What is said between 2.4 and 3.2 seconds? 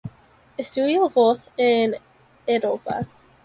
Europa.